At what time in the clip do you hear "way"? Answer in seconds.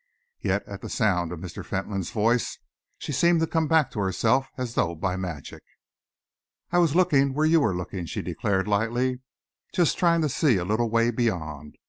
10.89-11.11